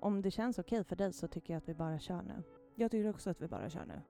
[0.00, 2.42] om det känns okej för dig så tycker jag att vi bara kör nu.
[2.74, 4.02] Jag tycker också att vi bara kör nu.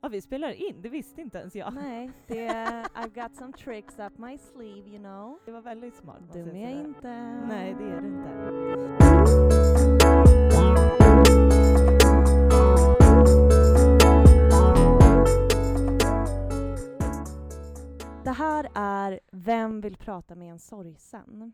[0.00, 1.74] Ja, vi spelar in, det visste inte ens jag.
[1.74, 5.38] Nej, det är I've got some tricks up my sleeve you know.
[5.44, 6.20] Det var väldigt smart.
[6.32, 7.40] Dum är jag inte.
[7.48, 8.56] Nej, det är du inte.
[18.24, 21.52] Det här är Vem vill prata med en sorgsen?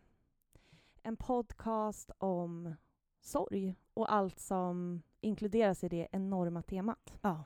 [1.03, 2.75] En podcast om
[3.23, 7.17] sorg och allt som inkluderas i det enorma temat.
[7.21, 7.43] Ja.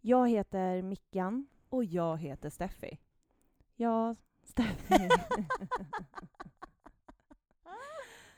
[0.00, 1.46] Jag heter Mickan.
[1.68, 2.98] Och jag heter Steffi.
[3.74, 5.08] Ja, Steffi.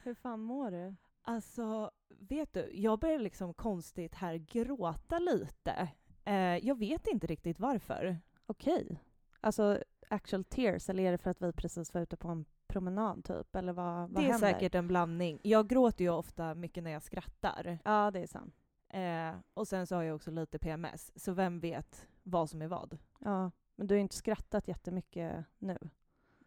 [0.03, 0.95] Hur fan mår du?
[1.23, 5.89] Alltså, vet du, jag börjar liksom konstigt här gråta lite.
[6.25, 8.19] Eh, jag vet inte riktigt varför.
[8.47, 9.03] Okej.
[9.41, 13.25] Alltså actual tears, eller är det för att vi precis var ute på en promenad
[13.25, 13.57] typ?
[13.57, 14.53] Eller vad, vad det är händer?
[14.53, 15.41] säkert en blandning.
[15.43, 17.79] Jag gråter ju ofta mycket när jag skrattar.
[17.85, 18.55] Ja, det är sant.
[18.89, 22.69] Eh, och sen så har jag också lite PMS, så vem vet vad som är
[22.69, 22.99] vad?
[23.19, 25.79] Ja, men du har inte skrattat jättemycket nu.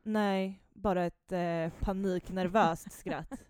[0.03, 3.41] Nej, bara ett eh, paniknervöst skratt.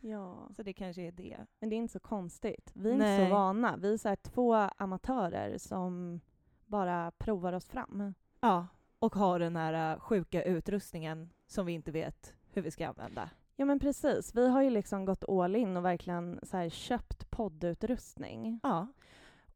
[0.00, 0.48] Ja.
[0.56, 1.46] Så det kanske är det.
[1.58, 2.70] Men det är inte så konstigt.
[2.74, 3.28] Vi är inte Nej.
[3.28, 3.76] så vana.
[3.76, 6.20] Vi är så två amatörer som
[6.66, 8.14] bara provar oss fram.
[8.40, 8.66] Ja,
[9.00, 13.30] och har den här eh, sjuka utrustningen som vi inte vet hur vi ska använda.
[13.56, 14.34] Ja men precis.
[14.34, 18.60] Vi har ju liksom gått all in och verkligen så här köpt poddutrustning.
[18.62, 18.86] Ja,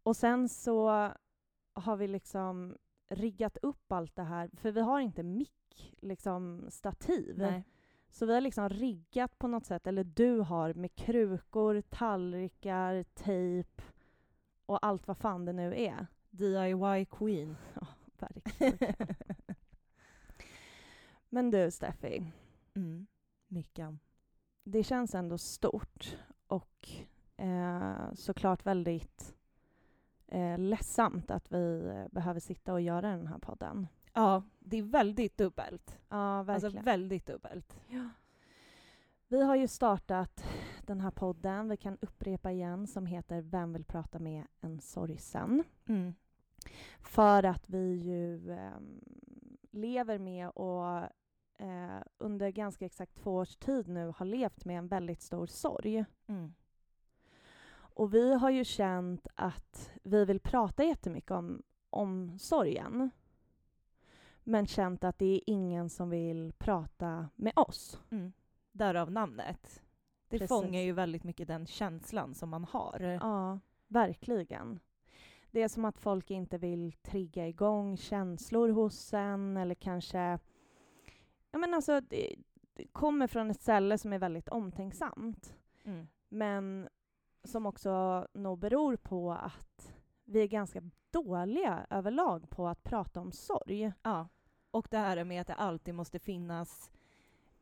[0.02, 0.88] Och sen så
[1.74, 2.76] har vi liksom
[3.08, 7.34] riggat upp allt det här, för vi har inte mick, liksom stativ.
[7.38, 7.64] nej.
[8.10, 13.82] Så vi har liksom riggat på något sätt, eller du har med krukor, tallrikar, tejp
[14.66, 16.06] och allt vad fan det nu är.
[16.30, 17.56] DIY Queen.
[18.18, 18.96] Verkligen.
[21.28, 22.32] Men du Steffi,
[22.74, 23.06] mm.
[23.48, 23.98] Mickan.
[24.64, 26.88] det känns ändå stort och
[27.36, 29.34] eh, såklart väldigt
[30.26, 33.86] eh, ledsamt att vi eh, behöver sitta och göra den här podden.
[34.12, 35.98] Ja, det är väldigt dubbelt.
[36.08, 36.76] Ja, verkligen.
[36.76, 37.80] Alltså väldigt dubbelt.
[39.28, 40.44] Vi har ju startat
[40.86, 45.64] den här podden, vi kan upprepa igen, som heter Vem vill prata med en sorgsen?
[45.86, 46.14] Mm.
[47.00, 49.00] För att vi ju ehm,
[49.70, 50.98] lever med och
[51.58, 56.04] eh, under ganska exakt två års tid nu har levt med en väldigt stor sorg.
[56.26, 56.54] Mm.
[57.96, 63.10] Och vi har ju känt att vi vill prata jättemycket om, om sorgen.
[64.44, 68.00] Men känt att det är ingen som vill prata med oss.
[68.10, 68.32] Mm.
[68.72, 69.82] Därav namnet.
[70.28, 70.48] Det Precis.
[70.48, 73.00] fångar ju väldigt mycket den känslan som man har.
[73.00, 74.80] Ja, verkligen.
[75.54, 80.38] Det är som att folk inte vill trigga igång känslor hos en eller kanske...
[81.50, 82.36] Ja, men alltså, det,
[82.74, 86.06] det kommer från ett ställe som är väldigt omtänksamt Mm.
[86.28, 86.88] men
[87.44, 89.94] som också nog beror på att
[90.24, 93.92] vi är ganska dåliga överlag på att prata om sorg.
[94.02, 94.28] Ja.
[94.70, 96.90] Och det här med att det alltid måste finnas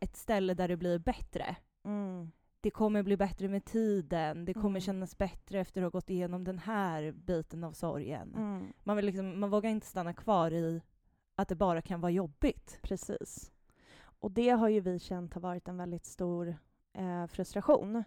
[0.00, 1.56] ett ställe där det blir bättre.
[2.62, 4.80] Det kommer bli bättre med tiden, det kommer Mm.
[4.80, 8.34] kännas bättre efter att ha gått igenom den här biten av sorgen.
[8.34, 8.72] Mm.
[8.84, 10.82] Man, vill liksom, man vågar inte stanna kvar i
[11.34, 12.78] att det bara kan vara jobbigt.
[12.82, 13.52] Precis.
[14.02, 16.56] Och det har ju vi känt har varit en väldigt stor
[16.92, 18.04] eh, frustration.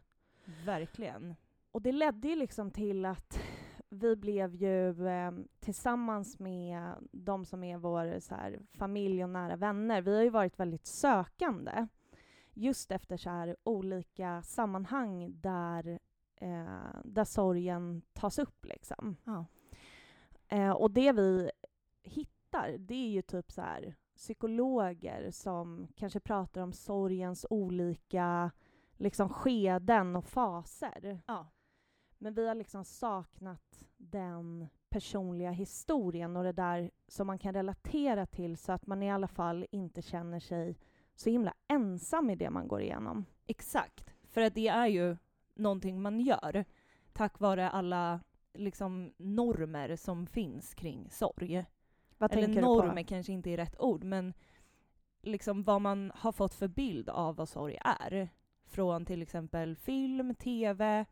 [0.65, 1.35] Verkligen.
[1.71, 3.39] Och det ledde ju liksom till att
[3.89, 9.55] vi blev ju eh, tillsammans med de som är vår så här, familj och nära
[9.55, 11.87] vänner, vi har ju varit väldigt sökande
[12.55, 15.99] just efter så här olika sammanhang där,
[16.35, 18.65] eh, där sorgen tas upp.
[18.65, 19.17] Liksom.
[19.23, 19.45] Ja.
[20.47, 21.51] Eh, och det vi
[22.03, 28.51] hittar, det är ju typ så här psykologer som kanske pratar om sorgens olika
[28.97, 31.21] liksom, skeden och faser.
[31.27, 31.47] Ja.
[32.17, 38.25] Men vi har liksom saknat den personliga historien och det där som man kan relatera
[38.25, 40.77] till så att man i alla fall inte känner sig
[41.15, 43.25] så himla ensam i det man går igenom.
[43.47, 44.13] Exakt.
[44.23, 45.17] För att det är ju
[45.53, 46.65] någonting man gör
[47.15, 48.19] tack vare alla
[48.53, 51.65] liksom, normer som finns kring sorg.
[52.17, 54.33] Vad Eller normer kanske inte är rätt ord, men
[55.21, 58.29] liksom vad man har fått för bild av vad sorg är.
[58.65, 61.05] Från till exempel film, tv,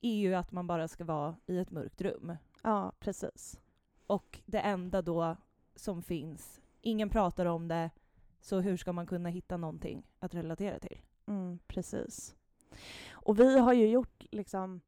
[0.00, 2.36] är ju att man bara ska vara i ett mörkt rum.
[2.62, 3.60] Ja, precis.
[4.06, 5.36] Och det enda då
[5.74, 7.90] som finns, ingen pratar om det,
[8.40, 11.00] så hur ska man kunna hitta någonting att relatera till?
[11.26, 12.36] Mm, precis.
[13.10, 14.80] Och vi har ju gjort liksom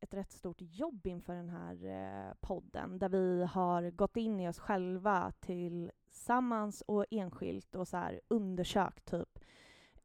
[0.00, 4.48] ett rätt stort jobb inför den här eh, podden där vi har gått in i
[4.48, 9.38] oss själva tillsammans och enskilt och så här undersökt typ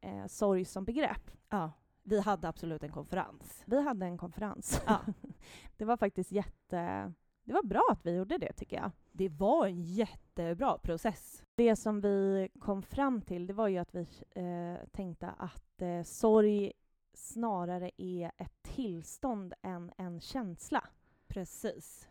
[0.00, 1.30] eh, sorg som begrepp.
[1.48, 1.72] Ja.
[2.02, 3.62] Vi hade absolut en konferens.
[3.66, 4.82] Vi hade en konferens.
[4.86, 5.00] Ja.
[5.76, 7.12] det var faktiskt jätte...
[7.44, 8.90] Det var bra att vi gjorde det, tycker jag.
[9.12, 11.44] Det var en jättebra process.
[11.54, 16.02] Det som vi kom fram till, det var ju att vi eh, tänkte att eh,
[16.02, 16.72] sorg
[17.14, 20.84] snarare är ett tillstånd än en känsla.
[21.28, 22.08] Precis.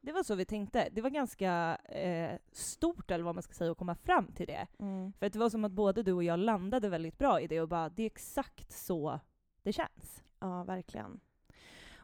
[0.00, 0.88] Det var så vi tänkte.
[0.92, 4.66] Det var ganska eh, stort, eller vad man ska säga, att komma fram till det.
[4.78, 5.12] Mm.
[5.12, 7.60] För att det var som att både du och jag landade väldigt bra i det
[7.60, 9.20] och bara, det är exakt så
[9.62, 10.24] det känns.
[10.38, 11.20] Ja, verkligen.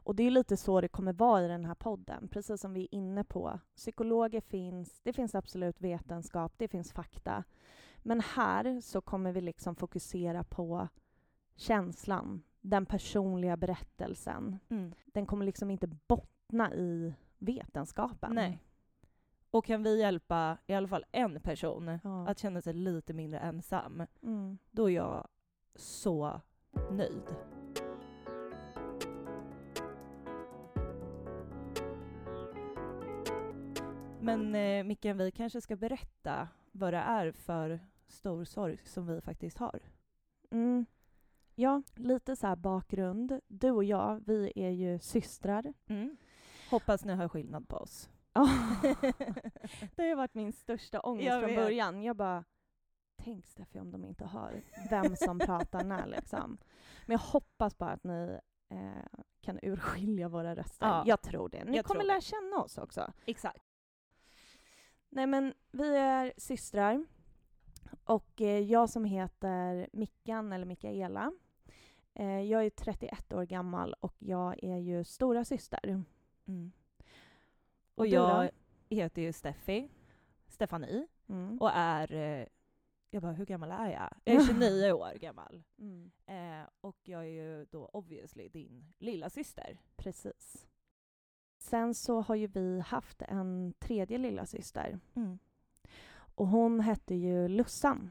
[0.07, 2.83] Och det är lite så det kommer vara i den här podden, precis som vi
[2.83, 3.61] är inne på.
[3.77, 7.45] Psykologer finns, det finns absolut vetenskap, det finns fakta.
[7.99, 10.89] Men här så kommer vi liksom fokusera på
[11.57, 14.59] känslan, den personliga berättelsen.
[15.07, 18.35] Den kommer liksom inte bottna i vetenskapen.
[18.35, 18.59] Nej.
[19.51, 22.29] Och kan vi hjälpa i alla fall en person Ja.
[22.29, 24.59] att känna sig lite mindre ensam, Mm.
[24.71, 25.29] då är jag
[25.75, 26.41] så
[26.91, 27.23] nöjd.
[34.27, 39.21] Men eh, Mickan, vi kanske ska berätta vad det är för stor sorg som vi
[39.21, 39.81] faktiskt har.
[40.51, 40.87] Mm.
[41.55, 43.41] Ja, lite så här bakgrund.
[43.49, 45.75] Du och jag, vi är ju systrar.
[46.71, 48.11] Hoppas ni hör skillnad på oss.
[49.97, 51.59] Det har varit min största ångest Jag från vet.
[51.59, 52.03] början.
[52.03, 52.45] Jag bara,
[53.17, 56.59] tänk Steffi om de inte hör vem som pratar när liksom.
[57.07, 58.39] Men jag hoppas bara att ni
[58.71, 60.87] eh, kan urskilja våra röster.
[60.87, 61.03] Ja.
[61.07, 61.65] Jag tror det.
[61.65, 63.13] Ni Jag kommer lära känna oss också.
[63.27, 63.63] Exakt.
[65.17, 67.07] Nej men vi är systrar.
[68.05, 71.33] Och eh, jag som heter Mickan, eller Mikaela,
[72.15, 76.03] eh, jag är 31 år gammal och jag är ju stora syster.
[76.47, 76.73] Mm.
[77.95, 78.51] Och Och jag
[78.89, 79.89] heter ju Steffi,
[80.49, 81.59] Stefanie, Mm.
[81.61, 82.13] och är...
[82.13, 82.47] eh,
[83.11, 84.15] Jag bara, hur gammal är jag?
[84.25, 85.63] Jag är 29 år gammal.
[85.79, 86.11] Mm.
[86.27, 89.79] Eh, och jag är ju då obviously din lilla syster.
[89.97, 90.67] Precis.
[91.67, 94.99] Sen så har ju vi haft en tredje lilla syster
[96.35, 98.11] och hon hette ju Lussan,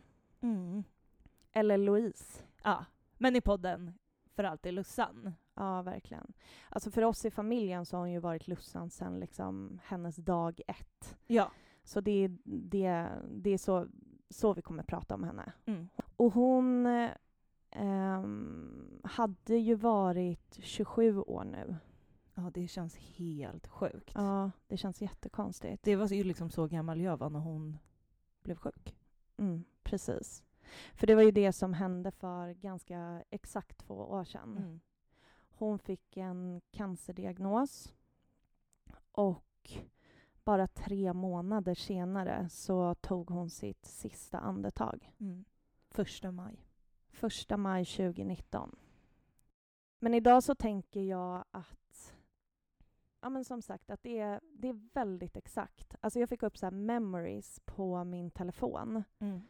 [1.51, 2.43] eller Louise.
[2.63, 2.85] Ja,
[3.17, 3.93] men i podden
[4.35, 5.33] för alltid Lussan.
[5.53, 6.33] Ja, verkligen.
[6.69, 10.61] Alltså för oss i familjen så har hon ju varit Lussan sedan liksom hennes dag
[10.67, 11.17] ett.
[11.27, 11.51] Ja.
[11.83, 13.87] Så det är, det, det är så,
[14.29, 15.51] så vi kommer prata om henne.
[15.65, 15.89] Mm.
[16.15, 17.11] Och hon eh,
[17.71, 21.75] ehm, hade ju varit 27 år nu.
[22.35, 24.11] Ja, det känns helt sjukt.
[24.15, 25.83] Ja, det känns jättekonstigt.
[25.83, 27.77] Det var ju liksom så gammal jag var när hon
[28.43, 28.95] blev sjuk.
[29.37, 30.43] Mm, precis.
[30.93, 34.57] För det var ju det som hände för ganska exakt två år sedan.
[34.57, 34.79] Mm.
[35.49, 37.93] Hon fick en cancerdiagnos
[39.11, 39.71] och
[40.43, 45.11] bara tre månader senare så tog hon sitt sista andetag.
[45.19, 45.45] Mm.
[45.89, 46.65] Första maj.
[47.09, 48.75] Första maj 2019.
[49.99, 51.84] Men idag så tänker jag att
[53.25, 55.95] Ja men som sagt att det är, det är väldigt exakt.
[56.01, 59.03] Alltså jag fick upp så memories på min telefon.
[59.19, 59.41] Mm.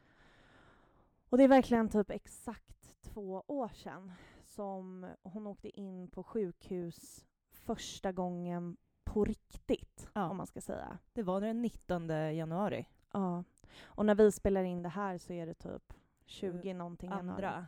[1.29, 4.11] Och det är verkligen typ exakt två år sedan
[4.43, 10.29] som hon åkte in på sjukhus första gången på riktigt, Ja.
[10.29, 10.97] om man ska säga.
[11.13, 12.85] Det var den 19 januari.
[13.11, 13.43] Ja.
[13.83, 15.93] Och när vi spelar in det här så är det typ
[16.25, 17.65] 20 någonting januari.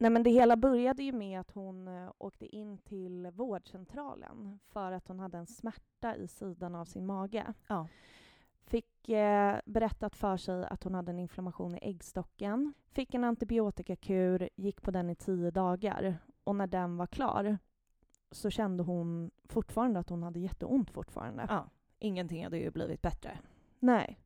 [0.00, 4.92] Nej men det hela började ju med att hon eh, åkte in till vårdcentralen för
[4.92, 7.54] att hon hade en smärta i sidan av sin mage.
[7.68, 7.88] Ja.
[8.64, 12.74] Fick eh, berättat för sig att hon hade en inflammation i äggstocken.
[12.90, 16.18] Fick en antibiotikakur, gick på den i tio dagar.
[16.44, 17.58] Och när den var klar
[18.30, 21.46] så kände hon fortfarande att hon hade jätteont fortfarande.
[21.48, 21.68] ja.
[21.98, 23.38] Ingenting hade ju blivit bättre.
[23.78, 24.20] Nej.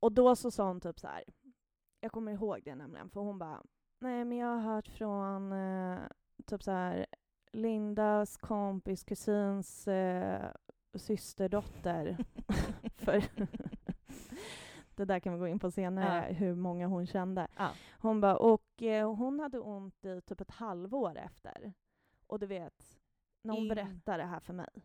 [0.00, 1.24] Och då så sa hon typ så här.
[2.00, 3.62] Jag kommer ihåg det nämligen, för hon bara
[3.98, 5.98] Nej, men jag har hört från eh,
[6.46, 7.06] typ så här
[7.52, 10.50] Lindas kompis kusins eh,
[10.94, 12.16] systerdotter.
[12.96, 13.24] för
[14.96, 16.34] det där kan vi gå in på senare, Ja.
[16.34, 17.48] hur många hon kände.
[17.56, 17.70] Ja.
[18.00, 21.72] Hon bara, och eh, hon hade ont i typ ett halvår efter.
[22.26, 22.98] Och du vet,
[23.42, 24.84] när hon In- berättade det här för mig.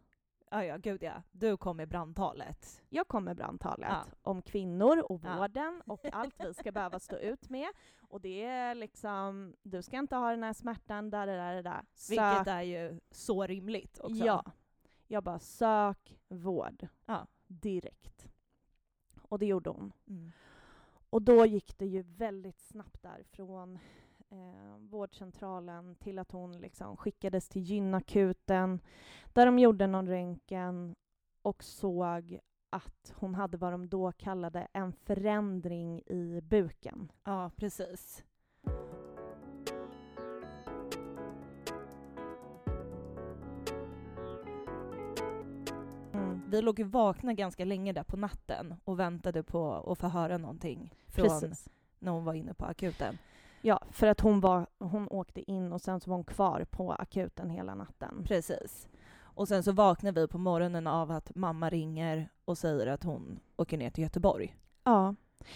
[0.51, 1.23] Ja, ja, gud ja.
[1.31, 2.81] Du kom med brandtalet.
[2.89, 4.05] Jag kom med brandtalet Ja.
[4.21, 5.37] om kvinnor och Ja.
[5.37, 7.67] vården och allt vi ska behöva stå ut med.
[8.01, 11.85] Och det är liksom, du ska inte ha den här smärtan, där, där, där, där.
[12.09, 14.25] Vilket är ju så rimligt också.
[14.25, 14.43] Ja.
[15.07, 16.87] Jag bara, sök vård.
[17.05, 17.27] Ja.
[17.47, 18.27] Direkt.
[19.21, 19.91] Och det gjorde hon.
[20.07, 20.31] Mm.
[21.09, 23.79] Och då gick det ju väldigt snabbt där från
[24.31, 28.79] eh, vårdcentralen till att hon liksom skickades till gynakuten
[29.33, 30.95] där de gjorde någon röntgen
[31.41, 37.11] och såg att hon hade vad de då kallade en förändring i buken.
[37.23, 38.23] Ja, precis.
[46.13, 46.41] Mm.
[46.49, 50.37] vi låg ju vakna ganska länge där på natten och väntade på att få höra
[50.37, 51.69] någonting från Precis.
[51.99, 53.17] när hon var inne på akuten.
[53.61, 56.93] Ja, för att hon, var, hon åkte in och sen så var hon kvar på
[56.93, 58.23] akuten hela natten.
[58.27, 58.87] Precis.
[59.21, 63.39] Och sen så vaknar vi på morgonen av att mamma ringer och säger att hon
[63.55, 64.55] åker ner till Göteborg.
[64.83, 65.15] Ja.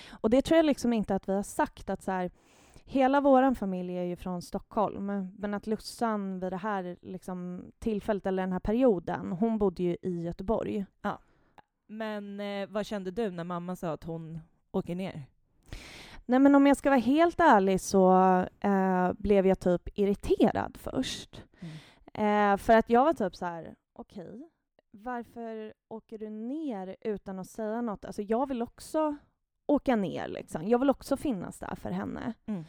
[0.10, 2.32] Och det tror jag liksom inte att vi har sagt att så här,
[2.86, 8.26] hela vår familj är ju från Stockholm, men att Lussan vid det här liksom, tillfället,
[8.26, 10.86] eller den här perioden, hon bodde ju i Göteborg.
[11.88, 14.40] Men eh, vad kände du när mamma sa att hon
[14.72, 15.26] åker ner?
[16.26, 18.14] Nej men om jag ska vara helt ärlig så
[18.60, 21.44] eh, blev jag typ irriterad först.
[22.14, 24.50] Eh, för att jag var typ så här: okej,
[24.92, 28.06] varför åker du ner utan att säga något?
[28.06, 29.16] Alltså jag vill också
[29.66, 30.68] åka ner liksom.
[30.68, 32.34] Jag vill också finnas där för henne.
[32.46, 32.64] Mm.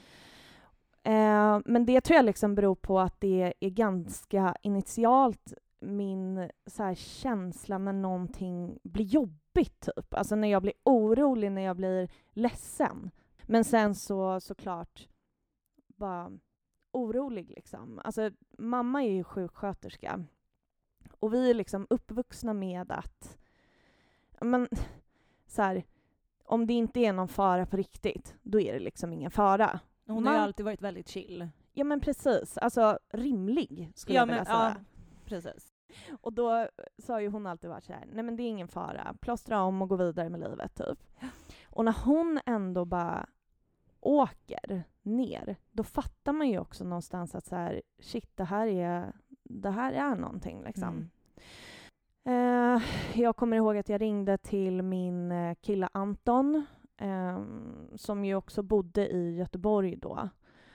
[1.02, 6.94] Eh, men det tror jag liksom beror på att det är ganska initialt min så
[6.94, 10.14] känsla när någonting blir jobbigt, typ.
[10.14, 13.10] Alltså när jag blir orolig, när jag blir ledsen.
[13.46, 15.08] Men sen så såklart
[15.86, 16.32] bara
[16.92, 18.00] orolig liksom.
[18.04, 20.24] Alltså mamma är ju sjuksköterska
[21.20, 23.38] och vi är liksom uppvuxna med att
[24.38, 24.68] ja, men,
[25.46, 25.84] så här,
[26.44, 29.80] om det inte är någon fara på riktigt, då är det liksom ingen fara.
[30.06, 31.48] Hon har ju Man- alltid varit väldigt chill.
[31.72, 34.84] Ja men precis, alltså rimlig skulle jag vilja säga.
[35.24, 35.72] precis.
[36.20, 39.14] Och då sa ju hon alltid varit så här, nej men det är ingen fara,
[39.20, 40.98] plåstra om och gå vidare med livet typ.
[41.66, 43.26] Och när hon ändå bara
[44.06, 49.12] åker ner, då fattar man ju också någonstans att så här, shit det här är,
[49.42, 50.88] det här är någonting liksom.
[50.88, 51.10] Mm.
[52.26, 52.82] Eh,
[53.14, 57.42] jag kommer ihåg att jag ringde till min eh, kille Anton, eh,
[57.94, 60.28] som ju också bodde i Göteborg då,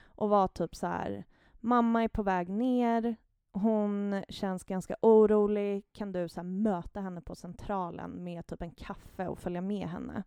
[0.06, 1.26] och var typ så här,
[1.60, 3.16] mamma är på väg ner,
[3.52, 9.28] hon känns ganska orolig, kan du så möta henne på centralen med typ en kaffe
[9.28, 10.24] och följa med henne?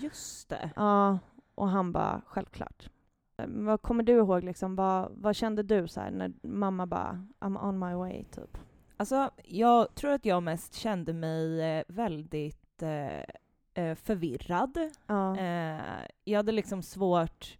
[0.00, 0.70] Just det.
[0.76, 1.18] Ja,
[1.54, 2.90] och han bara, självklart.
[3.36, 7.68] Eh, Vad kommer du ihåg, liksom, vad, vad kände du så när mamma bara, I'm
[7.68, 8.58] on my way, typ?
[8.96, 14.78] Alltså, jag tror att jag mest kände mig eh, väldigt eh, eh, förvirrad.
[15.06, 15.36] Ja.
[15.38, 15.80] Eh,
[16.24, 17.58] jag hade liksom svårt...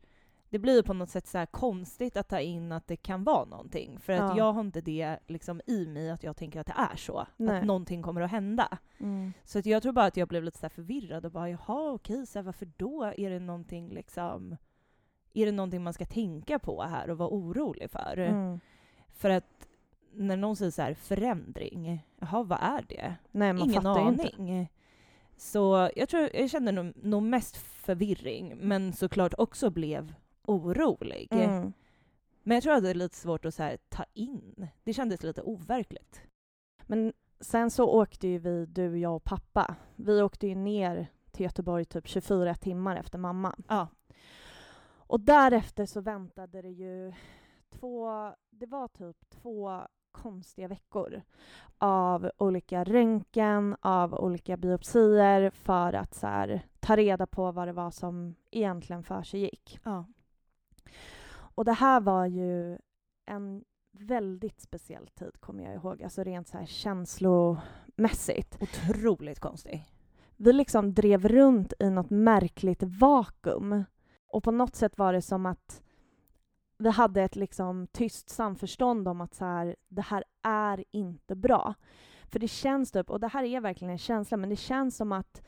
[0.55, 3.99] Det blir på något sätt så konstigt att ta in att det kan vara någonting.
[4.01, 4.37] För att Ja.
[4.37, 7.27] jag har inte det liksom i mig att jag tänker att det är så.
[7.37, 7.59] Nej.
[7.59, 8.79] Att någonting kommer att hända.
[8.99, 9.33] Mm.
[9.45, 11.93] Så att jag tror bara att jag blev lite så här förvirrad och bara jaha
[11.93, 13.13] okej, så här, varför då?
[13.17, 14.57] Är det någonting liksom...
[15.33, 18.17] Är det någonting man ska tänka på här och vara orolig för?
[18.17, 18.61] Mm.
[19.13, 19.69] För att
[20.13, 23.15] när någon säger så här förändring, jaha vad är det?
[23.31, 24.31] Nej, man Ingen fattar ju inte.
[24.39, 24.69] aning.
[25.37, 30.15] Så jag tror jag kände nog, nog mest förvirring, men såklart också blev
[30.47, 31.29] orolig.
[31.31, 31.73] Mm.
[32.43, 34.69] Men jag tror att det är lite svårt att så här, ta in.
[34.85, 36.23] Det kändes lite overkligt.
[36.87, 41.45] Men sen så åkte ju vi, du, jag och pappa, vi åkte ju ner till
[41.45, 43.57] Göteborg typ 24 timmar efter mamma.
[43.69, 43.89] Ja.
[45.07, 47.13] Och därefter så väntade det ju
[47.71, 48.09] två,
[48.51, 49.81] det var typ två
[50.13, 51.23] konstiga veckor
[51.79, 57.73] av olika röntgen, av olika biopsier för att så här, ta reda på vad det
[57.73, 59.81] var som egentligen för sig gick.
[59.85, 60.05] ja.
[61.55, 62.79] Och det här var ju
[63.27, 66.03] en väldigt speciell tid, kommer jag ihåg.
[66.03, 68.59] Alltså rent så här känslomässigt.
[68.61, 69.85] Otroligt konstig.
[70.37, 73.85] Vi liksom drev runt i något märkligt vakuum.
[74.27, 75.83] Och på något sätt var det som att
[76.79, 81.75] vi hade ett liksom tyst samförstånd om att så här, det här är inte bra.
[82.31, 85.13] För det känns typ, och det här är verkligen en känsla, men det känns som
[85.13, 85.43] att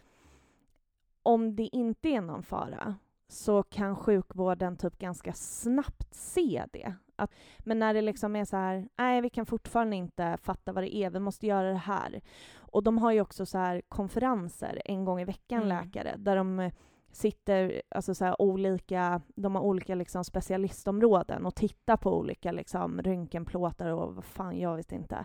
[1.23, 2.95] om det inte är någon fara
[3.29, 6.95] så kan sjukvården typ ganska snabbt se det.
[7.17, 10.85] Att, men när det liksom är så här, nej vi kan fortfarande inte fatta vad
[10.85, 12.21] det är, vi måste göra det här.
[12.59, 15.69] Och de har ju också så här konferenser en gång i veckan, Mm.
[15.69, 16.73] läkare, där de eh,
[17.13, 23.03] sitter, alltså så här olika, de har olika liksom specialistområden och tittar på olika liksom
[23.03, 25.25] röntgenplåtar och vad fan, jag vet inte.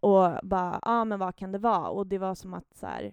[0.00, 1.88] Och bara, ja ah, men vad kan det vara?
[1.88, 3.12] Och det var som att så här,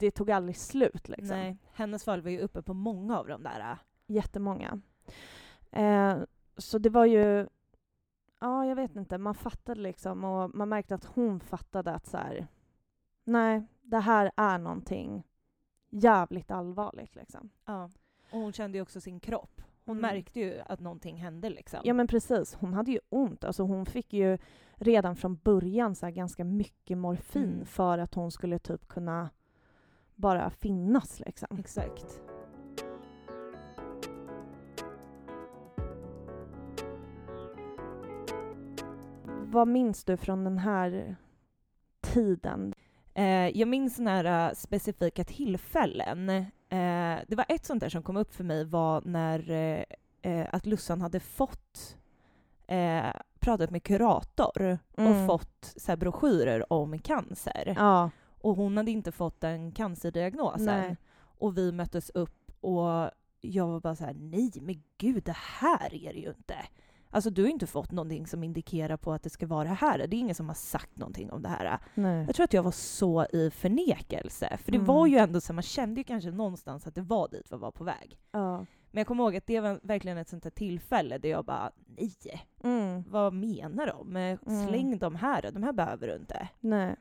[0.00, 1.36] det tog aldrig slut liksom.
[1.36, 3.60] Nej, hennes fall var ju uppe på många av de där.
[3.72, 3.76] äh,
[4.06, 4.80] Jättemånga.
[5.70, 6.16] Eh,
[6.56, 7.46] så det var ju...
[8.40, 9.18] Ja, jag vet inte.
[9.18, 12.46] Man fattade liksom och man märkte att hon fattade att så här,
[13.24, 15.22] nej, det här är någonting
[15.90, 17.50] jävligt allvarligt liksom.
[17.64, 17.84] Ja.
[18.30, 19.60] Och hon kände ju också sin kropp.
[19.84, 20.10] Hon Mm.
[20.14, 21.80] märkte ju att någonting hände liksom.
[21.84, 23.44] Ja men precis, hon hade ju ont.
[23.44, 24.38] Alltså hon fick ju
[24.74, 27.66] redan från början så ganska mycket morfin Mm.
[27.66, 29.30] för att hon skulle typ kunna
[30.20, 31.58] bara finnas liksom.
[31.58, 32.22] Exakt.
[39.52, 41.16] Vad minns du från den här
[42.00, 42.74] tiden?
[43.14, 46.28] Eh, jag minns några specifika tillfällen.
[46.28, 49.84] Eh, det var ett sånt där som kom upp för mig var när eh,
[50.22, 51.96] eh att Lussan hade fått
[52.66, 55.12] eh, pratat med kurator Mm.
[55.12, 57.74] och fått så broschyrer om cancer.
[57.76, 58.10] Ja.
[58.40, 60.96] Och hon hade inte fått en cancerdiagnos än.
[61.38, 65.94] Och vi möttes upp och jag var bara så här: nej men gud det här
[65.94, 66.54] är det ju inte.
[67.12, 69.98] Alltså du har inte fått någonting som indikerar på att det ska vara det här.
[69.98, 71.78] Det är ingen som har sagt någonting om det här.
[71.94, 72.24] Nej.
[72.26, 74.58] Jag tror att jag var så i förnekelse.
[74.64, 74.86] För det Mm.
[74.86, 77.70] var ju ändå så, man kände ju kanske någonstans att det var dit vi var
[77.70, 78.18] på väg.
[78.32, 78.56] Ja.
[78.92, 81.70] Men jag kommer ihåg att det var verkligen ett sånt här tillfälle där jag bara,
[81.96, 82.12] nej,
[82.62, 83.04] Mm.
[83.08, 84.16] vad menar de?
[84.16, 84.68] Eh, Mm.
[84.68, 86.48] Släng de här, de här behöver du inte.
[86.60, 86.96] Nej.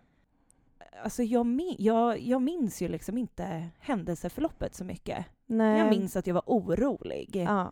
[1.03, 5.25] Alltså jag, min, jag, jag minns ju liksom inte händelseförloppet så mycket.
[5.45, 5.79] Nej.
[5.79, 7.35] Jag minns att jag var orolig.
[7.35, 7.71] Ja.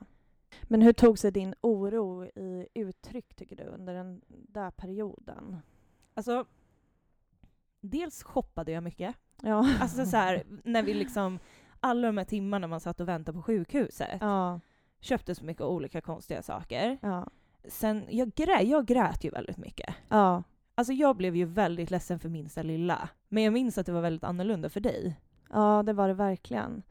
[0.64, 5.58] Men hur tog sig din oro i uttryck, tycker du, under den där perioden?
[6.14, 6.46] Alltså,
[7.82, 9.16] dels shoppade jag mycket.
[9.42, 9.70] Ja.
[9.82, 11.40] Alltså så här, när vi liksom,
[11.80, 14.18] alla de här timmarna man satt och väntade på sjukhuset.
[14.22, 14.60] Ja.
[15.00, 16.98] Köpte så mycket olika konstiga saker.
[17.02, 17.28] Ja.
[17.68, 19.96] Sen, jag, grä, jag grät ju väldigt mycket.
[20.10, 20.44] Ja.
[20.80, 23.10] Alltså jag blev ju väldigt ledsen för minsta lilla.
[23.30, 25.20] Men jag minns att det var väldigt annorlunda för dig.
[25.50, 26.84] Ja, det var det verkligen.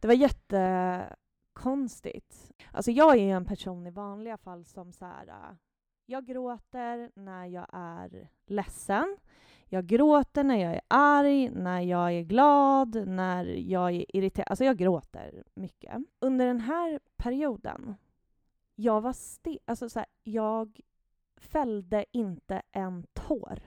[0.00, 2.52] Det var jättekonstigt.
[2.72, 5.56] Alltså jag är ju en person i vanliga fall som så här, äh,
[6.06, 9.16] jag gråter när jag är ledsen.
[9.68, 14.46] Jag gråter när jag är arg, när jag är glad, när jag är irriterad.
[14.50, 15.92] Alltså jag gråter mycket.
[16.18, 17.94] Under den här perioden,
[18.74, 19.58] jag var stel.
[19.64, 20.80] Alltså så här, jag
[21.42, 23.58] fällde inte en tår.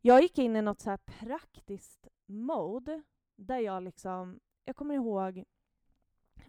[0.00, 3.02] Jag gick in i något så här praktiskt mode
[3.36, 5.44] där jag liksom, jag kommer ihåg,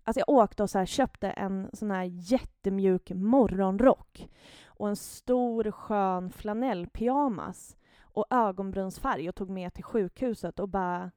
[0.04, 4.30] alltså jag åkte och så här köpte en sån här jättemjuk morgonrock
[4.66, 11.12] och en stor skön flanellpyjamas och ögonbrynsfärg och tog med till sjukhuset och bara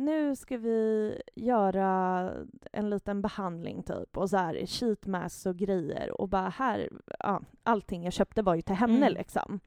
[0.00, 2.32] nu ska vi göra
[2.72, 7.42] en liten behandling typ och så här sheet masks och grejer och bara här, ja,
[7.62, 9.14] allting jag köpte var ju till henne Mm.
[9.14, 9.60] liksom.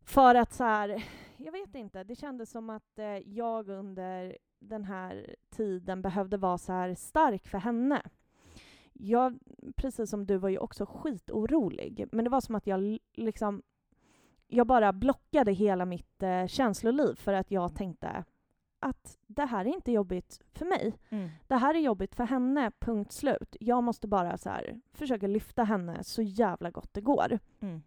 [0.00, 1.04] För att så här,
[1.36, 6.58] jag vet inte, det kändes som att eh, jag under den här tiden behövde vara
[6.58, 8.02] så här stark för henne.
[8.92, 9.38] Jag,
[9.76, 13.62] precis som du, var ju också skitorolig, men det var som att jag liksom
[14.46, 18.24] jag bara blockade hela mitt eh, känsloliv för att jag tänkte
[18.80, 20.98] att det här är inte jobbigt för mig.
[21.08, 21.28] Mm.
[21.46, 23.56] Det här är jobbigt för henne, punkt slut.
[23.60, 27.38] Jag måste bara så här, försöka lyfta henne så jävla gott det går.
[27.60, 27.82] Mm.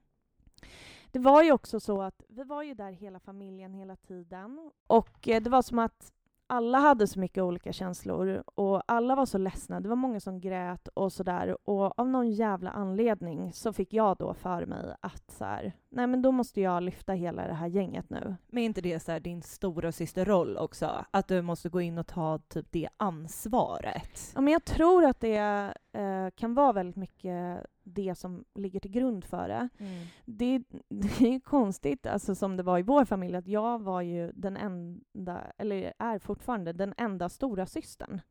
[1.11, 4.71] Det var ju också så att vi var ju där hela familjen hela tiden.
[4.87, 6.13] Och eh, det var som att
[6.47, 9.79] alla hade så mycket olika känslor och alla var så ledsna.
[9.79, 11.69] Det var många som grät och sådär.
[11.69, 16.07] Och av någon jävla anledning så fick jag då för mig att så här, nej
[16.07, 18.35] men då måste jag lyfta hela det här gänget nu.
[18.47, 21.05] Men är inte det så här din stora systerroll också?
[21.11, 24.31] Att du måste gå in och ta typ det ansvaret?
[24.35, 28.91] Ja, men jag tror att det eh, kan vara väldigt mycket det som ligger till
[28.91, 29.69] grund för det.
[29.79, 30.05] Mm.
[30.25, 34.01] det, det är ju konstigt, alltså som det var i vår familj, att jag var
[34.01, 38.21] ju den enda, eller är fortfarande den enda stora systern.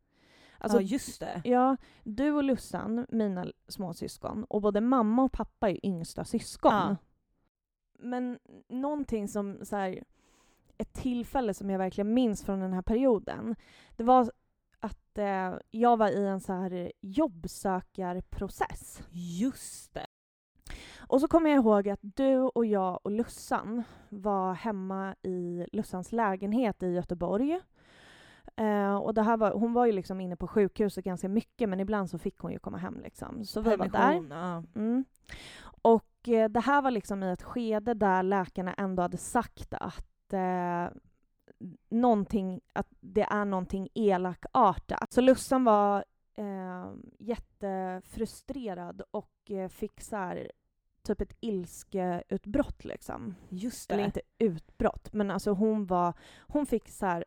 [0.59, 1.41] Alltså, ja, just det.
[1.45, 6.73] ja, du och Lussan, mina småsyskon, och både mamma och pappa är yngsta syskon.
[6.73, 6.97] Ja.
[8.03, 10.05] Men någonting som, så här,
[10.79, 13.57] ett tillfälle som jag verkligen minns från den här perioden,
[13.97, 14.31] det var
[14.81, 19.03] att eh, jag var i en så här jobbsökarprocess.
[19.11, 20.07] Just det.
[20.99, 26.13] Och så kommer jag ihåg att du och jag och Lussan var hemma i Lussans
[26.13, 27.61] lägenhet i Göteborg.
[28.57, 31.81] Eh, och det här var, hon var ju liksom inne på sjukhuset ganska mycket men
[31.81, 33.01] ibland så fick hon ju komma hem.
[33.01, 33.45] Liksom.
[33.45, 34.13] Så vi var där.
[34.75, 35.05] Mm.
[35.83, 40.33] Och eh, det här var liksom i ett skede där läkarna ändå hade sagt att
[40.33, 40.89] eh,
[41.91, 45.13] någonting, att det är någonting elakartat.
[45.13, 46.05] Så Lussan var
[46.35, 50.51] eh, jättefrustrerad och eh, fick så här,
[51.03, 53.35] typ ett ilskeutbrott liksom.
[53.49, 53.95] Just det.
[53.95, 56.15] Eller inte utbrott, men alltså hon var,
[56.49, 57.25] hon fick så här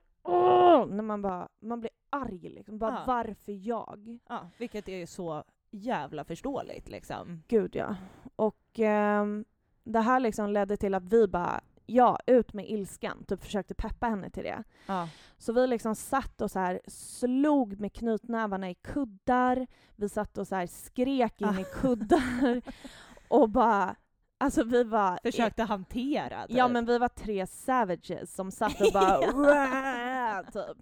[0.88, 2.78] när man bara, man blir arg liksom.
[2.78, 3.04] Bara Ja.
[3.08, 4.20] varför jag?
[4.30, 5.44] Ja, vilket är så
[5.74, 7.44] jävla förståeligt liksom.
[7.48, 7.96] Gud ja.
[8.36, 9.46] Och ehm,
[9.84, 13.24] det här liksom ledde till att vi bara, ja, ut med ilskan.
[13.28, 14.64] Typ försökte peppa henne till det.
[14.88, 15.10] Ja.
[15.38, 19.68] Så vi liksom satt och så här slog med knytnävarna i kuddar.
[19.96, 21.82] Vi satt och så här skrek in i Ah.
[21.82, 22.62] kuddar.
[23.28, 23.96] och bara,
[24.38, 25.20] alltså vi var...
[25.24, 26.58] Försökte hantera typ.
[26.58, 30.78] Ja men vi var tre savages som satt och bara typ.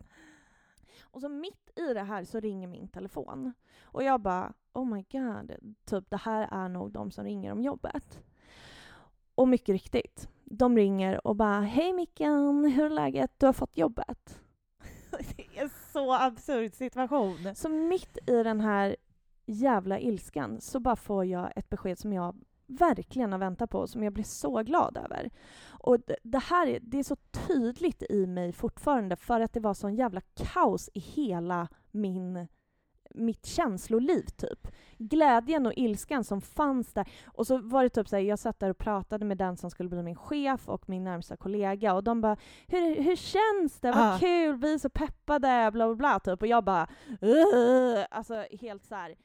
[1.11, 3.53] Och så mitt i det här så ringer min telefon.
[3.83, 7.61] Och jag bara oh my god, typ det här är nog de som ringer om
[7.61, 8.23] jobbet.
[9.35, 13.31] Och mycket riktigt, de ringer och bara Hej Mickan, hur är läget?
[13.39, 14.39] Du har fått jobbet.
[15.11, 17.55] Det är en så absurd situation.
[17.55, 18.95] Så mitt i den här
[19.45, 22.35] jävla ilskan så bara får jag ett besked som jag
[22.79, 25.29] verkligen har väntat på, som jag blir så glad över.
[25.69, 29.73] Och det här är, det är så tydligt i mig fortfarande för att det var
[29.73, 32.47] sån jävla kaos i hela min
[33.15, 34.67] mitt känsloliv, typ.
[34.97, 37.07] Glädjen och ilskan som fanns där.
[37.25, 39.71] Och så var det typ så här, jag satt där och pratade med den som
[39.71, 43.91] skulle bli min chef och min närmsta kollega och de bara hur, hur känns det?
[43.91, 44.17] Vad Ah.
[44.19, 46.41] kul, vi är så peppade, bla bla bla, typ.
[46.41, 46.87] Och jag bara
[47.21, 49.15] "Ugh." Alltså helt så här.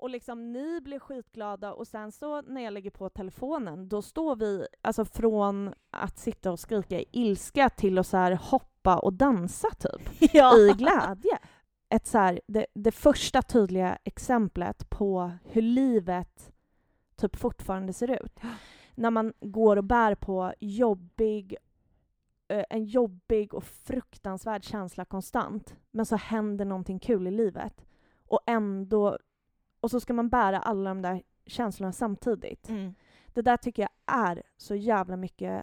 [0.00, 4.36] Och liksom ni blir skitglada och sen så när jag lägger på telefonen då står
[4.36, 9.12] vi alltså från att sitta och skrika i ilska till att så här hoppa och
[9.12, 10.58] dansa typ Ja.
[10.58, 11.38] i glädje.
[11.88, 16.52] Ett så här, det, det första tydliga exemplet på hur livet
[17.16, 18.40] typ fortfarande ser ut.
[18.94, 21.56] När man går och bär på jobbig,
[22.48, 27.86] eh, en jobbig och fruktansvärd känsla konstant, men så händer någonting kul i livet.
[28.26, 29.18] Och ändå,
[29.80, 32.68] och så ska man bära alla de där känslorna samtidigt.
[32.68, 32.94] Mm.
[33.26, 33.90] Det där tycker jag
[34.24, 35.62] är så jävla mycket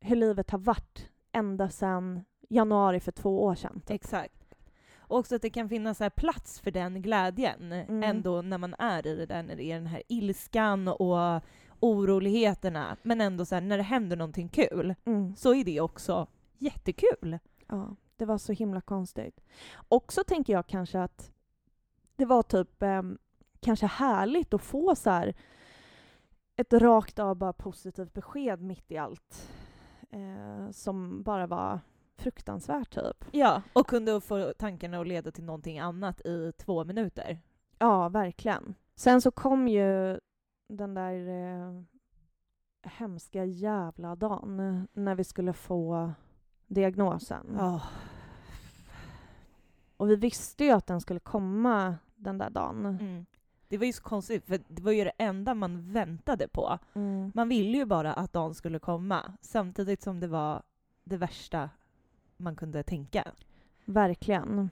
[0.00, 3.80] hur livet har varit ända sedan januari för två år sedan.
[3.80, 3.90] typ.
[3.90, 4.54] Exakt.
[4.98, 8.02] Och också att det kan finnas här plats för den glädjen Mm.
[8.02, 11.42] ändå när man är i det där, när det är den här ilskan och
[11.80, 12.96] oroligheterna.
[13.02, 15.36] Men ändå så här, när det händer någonting kul Mm.
[15.36, 16.26] så är det också
[16.58, 17.38] jättekul.
[17.66, 19.40] Ja, det var så himla konstigt.
[19.88, 21.32] Också tänker jag kanske att
[22.16, 23.18] det var typ ehm,
[23.64, 25.34] kanske härligt att få så här
[26.56, 29.50] ett rakt av bara positivt besked mitt i allt
[30.10, 31.80] eh, som bara var
[32.16, 33.24] fruktansvärt typ.
[33.32, 37.38] Ja, och kunde få tankarna att leda till någonting annat i två minuter.
[37.78, 38.74] Ja, verkligen.
[38.94, 40.20] Sen så kom ju
[40.68, 41.82] den där eh,
[42.82, 46.12] hemska jävla dagen när vi skulle få
[46.66, 47.54] diagnosen.
[47.58, 47.82] Ja.
[49.96, 52.86] Och vi visste ju att den skulle komma den där dagen.
[52.86, 53.26] Mm.
[53.68, 56.78] Det var ju så konstigt, för det var ju det enda man väntade på.
[56.94, 57.32] Mm.
[57.34, 60.62] Man ville ju bara att dagen skulle komma, samtidigt som det var
[61.04, 61.70] det värsta
[62.36, 63.32] man kunde tänka.
[63.84, 64.70] Verkligen.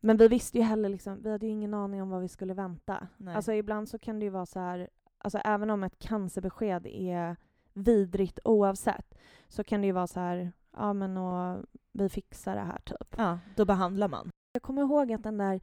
[0.00, 2.54] Men vi visste ju heller liksom, vi hade ju ingen aning om vad vi skulle
[2.54, 3.08] vänta.
[3.16, 3.34] Nej.
[3.34, 7.36] Alltså ibland så kan det ju vara så här, alltså även om ett cancerbesked är
[7.72, 9.14] vidrigt oavsett,
[9.48, 13.14] så kan det ju vara så här, ja men och vi fixar det här typ.
[13.16, 14.30] Ja, då behandlar man.
[14.52, 15.60] Jag kommer ihåg att den där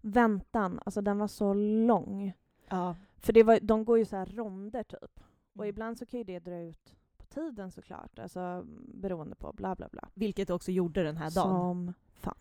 [0.00, 2.32] väntan, alltså den var så lång.
[2.68, 2.96] Ja.
[3.18, 5.20] För det var, de går ju så här ronder typ.
[5.52, 5.68] Och Mm.
[5.68, 9.88] ibland så kan ju det dra ut på tiden såklart, alltså beroende på bla bla
[9.92, 10.08] bla.
[10.14, 11.50] Vilket också gjorde den här dagen.
[11.50, 12.34] Som fan.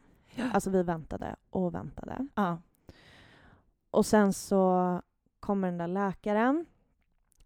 [0.53, 2.27] Alltså vi väntade och väntade.
[2.35, 2.57] Ja.
[3.91, 5.01] Och sen så
[5.39, 6.65] kommer den där läkaren.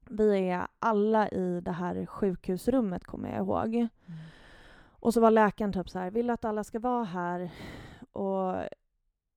[0.09, 3.75] Vi är alla i det här sjukhusrummet kommer jag ihåg.
[3.75, 3.89] Mm.
[4.99, 7.51] Och så var läkaren typ så här, vill att alla ska vara här?
[8.11, 8.55] Och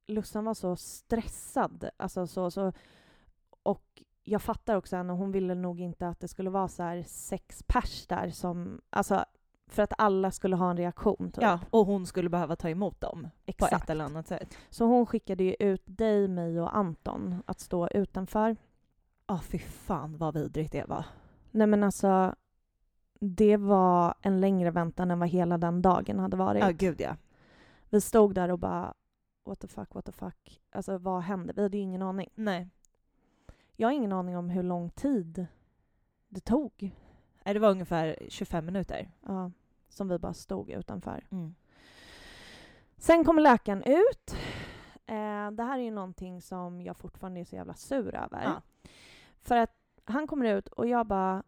[0.06, 1.88] Lussan var så stressad.
[1.96, 2.72] Alltså så, så,
[3.62, 7.02] och jag fattar också henne, hon ville nog inte att det skulle vara så här
[7.02, 9.24] sex pers där som, alltså
[9.66, 11.30] för att alla skulle ha en reaktion.
[11.30, 11.42] Typ.
[11.42, 13.72] ja, och hon skulle behöva ta emot dem på Exakt.
[13.72, 14.58] ett eller annat sätt.
[14.70, 18.56] Så hon skickade ju ut dig, mig och Anton att stå utanför.
[19.26, 21.04] Ja, fy fan vad vidrigt det var.
[21.50, 22.34] Nej men alltså,
[23.20, 26.62] det var en längre väntan än vad hela den dagen hade varit.
[26.62, 27.16] Ja, gud ja.
[27.90, 28.94] Vi stod där och bara
[29.46, 30.60] what the fuck, what the fuck.
[30.70, 31.52] Alltså vad hände?
[31.56, 32.28] Vi hade ju ingen aning.
[32.34, 32.68] Nej.
[33.76, 35.46] Jag har ingen aning om hur lång tid
[36.28, 36.94] det tog.
[37.44, 39.10] Nej, Det var ungefär 25 minuter.
[39.26, 39.50] Ja,
[39.88, 41.26] som vi bara stod utanför.
[41.30, 41.54] Mm.
[42.96, 44.36] Sen kommer läkaren ut.
[45.06, 48.42] Eh, det här är ju någonting som jag fortfarande är så jävla sur över.
[48.42, 48.62] Ja.
[49.40, 51.42] För att han kommer ut och jag bara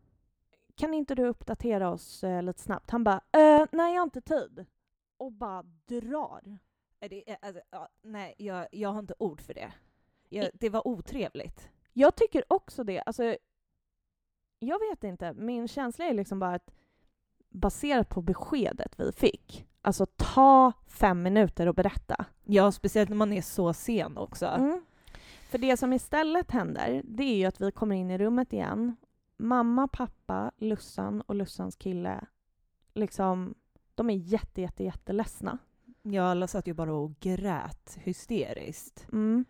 [0.74, 2.90] kan inte du uppdatera oss eh, lite snabbt?
[2.90, 4.66] Han bara eh, nej jag har inte tid.
[5.16, 6.58] Och bara drar.
[7.00, 9.72] Det, är- alltså, ja, nej jag, jag har inte ord för det.
[10.28, 11.68] Jag, det var otrevligt.
[11.92, 13.00] Jag tycker också det.
[13.06, 13.36] Alltså,
[14.58, 15.32] jag vet inte.
[15.32, 16.70] Min känsla är liksom bara att
[17.48, 22.24] baserat på beskedet vi fick, alltså ta fem minuter och berätta.
[22.44, 24.46] Ja, speciellt när man är så sen också.
[24.46, 24.84] Mm.
[25.50, 28.96] För det som istället händer, det är ju att vi kommer in i rummet igen.
[29.36, 32.26] Mamma, pappa, Lussan och Lussans kille,
[32.94, 33.54] liksom,
[33.94, 35.58] de är jätte, jätte, jätteledsna.
[36.12, 39.06] Ja, alla satt ju bara och grät hysteriskt.
[39.12, 39.44] Mm.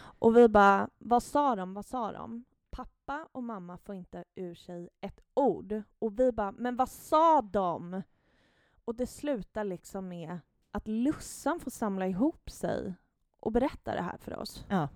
[0.00, 2.44] Och vi bara, vad sa de, vad sa de?
[2.70, 5.82] Pappa och mamma får inte ur sig ett ord.
[5.98, 8.02] Och vi bara, men vad sa de?
[8.84, 10.38] Och det slutar liksom med
[10.70, 12.94] att Lussan får samla ihop sig
[13.40, 14.64] och berätta det här för oss.
[14.68, 14.88] Ja.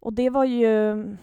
[0.00, 1.16] Och det var ju...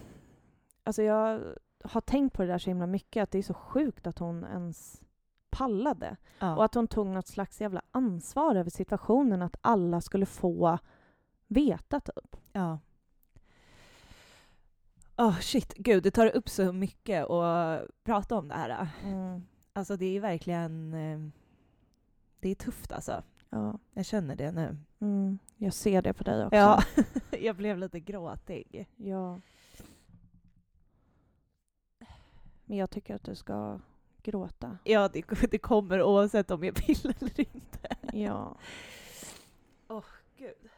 [0.84, 1.42] Alltså jag
[1.84, 4.44] har tänkt på det där så himla mycket, att det är så sjukt att hon
[4.44, 5.02] ens
[5.58, 6.16] pallade.
[6.40, 6.56] Ja.
[6.56, 10.78] Och att hon tog något slags jävla ansvar över situationen, att alla skulle få
[11.48, 12.36] veta typ.
[12.54, 12.80] Ja.
[15.18, 18.88] Oh shit, gud det tar upp så mycket att prata om det här.
[19.04, 19.44] Mm.
[19.74, 20.94] Alltså det är verkligen...
[20.94, 21.20] eh,
[22.40, 23.24] Det är tufft alltså.
[23.50, 23.80] Ja.
[23.94, 24.78] Jag känner det nu.
[25.00, 25.40] Mm.
[25.58, 26.56] Jag ser det på dig också.
[26.58, 26.84] Ja,
[27.42, 28.88] jag blev lite gråtig.
[28.96, 29.40] ja.
[32.66, 33.80] Men jag tycker att du ska
[34.26, 34.78] gråta.
[34.84, 37.96] Ja, det, det kommer oavsett om jag vill eller inte.
[38.14, 38.58] Ja.
[40.38, 40.70] Gud.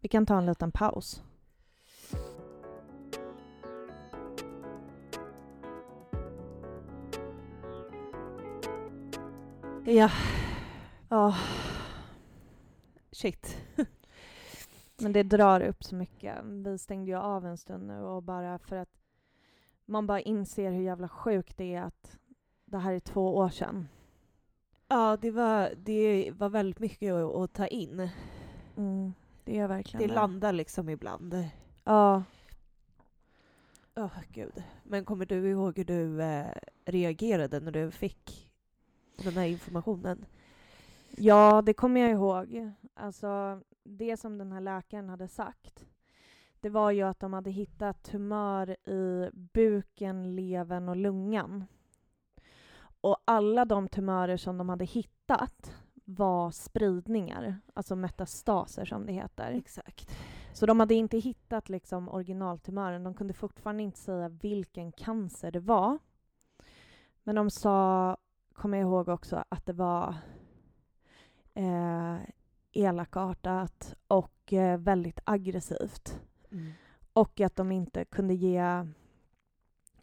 [0.00, 1.22] Vi kan ta en liten paus.
[9.84, 10.10] Ja.
[11.08, 11.36] Ja,
[13.12, 13.56] Shit.
[14.96, 16.44] men det drar upp så mycket.
[16.44, 19.01] Vi stängde ju av en stund nu och bara för att
[19.86, 22.18] man bara inser hur jävla sjukt det är att
[22.64, 23.88] det här är två år sedan.
[24.88, 28.08] Ja, det var, det var väldigt mycket att, att ta in.
[28.76, 29.12] Mm,
[29.44, 31.48] det är verkligen Det landar liksom ibland.
[31.84, 32.22] Ja.
[33.96, 34.62] Åh gud.
[34.82, 36.46] Men kommer du ihåg hur du eh,
[36.84, 38.50] reagerade när du fick
[39.16, 40.24] den här informationen?
[41.16, 42.72] Ja, det kommer jag ihåg.
[42.94, 45.84] Alltså, det som den här läkaren hade sagt,
[46.62, 51.64] det var ju att de hade hittat tumör i buken, levern och lungan.
[53.00, 59.52] Och alla de tumörer som de hade hittat var spridningar, alltså metastaser som det heter.
[59.52, 60.16] Exakt.
[60.52, 63.04] Så de hade inte hittat liksom originaltumören.
[63.04, 65.98] De kunde fortfarande inte säga vilken cancer det var.
[67.22, 68.16] Men de sa,
[68.52, 70.14] kommer jag ihåg också, att det var
[71.54, 72.16] eh,
[72.72, 76.20] elakartat och eh, väldigt aggressivt.
[76.52, 76.72] Mm.
[77.12, 78.84] Och att de inte kunde ge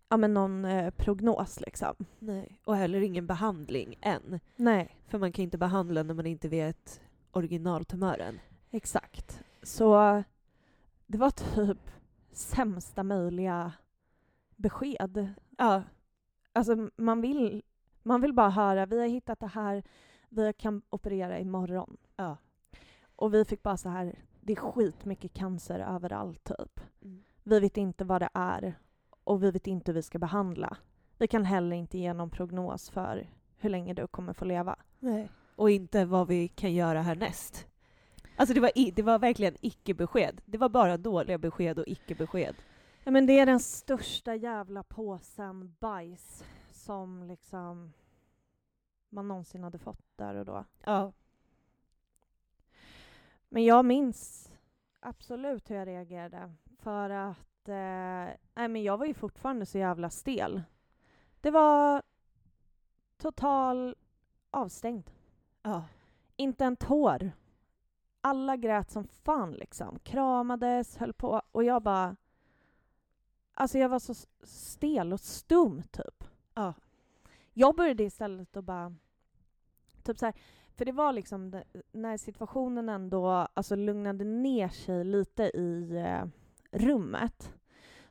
[0.09, 1.59] ja, men någon eh, prognos.
[1.61, 1.95] Liksom.
[2.19, 2.61] Nej.
[2.65, 4.39] Och heller ingen behandling än.
[4.55, 8.39] Nej, För man kan inte behandla när man inte vet originaltumören.
[8.71, 9.43] exakt.
[9.63, 10.23] Så
[11.07, 11.91] det var typ
[12.31, 13.71] sämsta möjliga
[14.55, 15.33] besked.
[15.57, 15.83] Ja.
[16.53, 17.63] Alltså man vill,
[18.03, 19.83] man vill bara höra, vi har hittat det här,
[20.29, 21.97] vi kan operera imorgon.
[22.15, 22.37] Ja.
[23.15, 26.79] Och vi fick bara så här, det är skitmycket cancer överallt typ.
[27.01, 27.23] Mm.
[27.43, 28.79] Vi vet inte vad det är
[29.23, 30.77] och vi vet inte hur vi ska behandla.
[31.17, 34.75] Vi kan heller inte ge någon prognos för hur länge du kommer få leva.
[34.99, 35.29] Nej.
[35.55, 37.67] Och inte vad vi kan göra härnäst.
[38.35, 40.41] Alltså det var, i, det var verkligen icke-besked.
[40.45, 42.55] Det var bara dåliga besked och icke-besked.
[43.03, 47.93] Ja, men det är den största jävla påsen bajs som liksom
[49.09, 50.65] man någonsin hade fått där och då.
[50.83, 51.11] Ja.
[53.49, 54.51] Men jag minns
[54.99, 56.53] absolut hur jag reagerade.
[56.77, 60.61] För att eh, nej, men jag var ju fortfarande så jävla stel.
[61.41, 62.03] Det var
[63.17, 63.95] total
[64.51, 65.11] avstängd.
[65.61, 65.83] Ja.
[66.35, 67.31] Inte en tår.
[68.21, 69.99] Alla grät som fan liksom.
[69.99, 71.41] Kramades, höll på.
[71.51, 72.15] Och jag bara...
[73.53, 76.23] Alltså jag var så stel och stum typ.
[76.53, 76.73] Ja.
[77.53, 78.95] Jag började istället att bara...
[80.03, 80.35] Typ så här,
[80.79, 86.25] för det var liksom det, när situationen ändå alltså, lugnade ner sig lite i eh,
[86.71, 87.53] rummet